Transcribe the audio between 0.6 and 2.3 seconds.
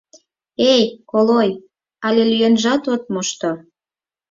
Эй, колой, але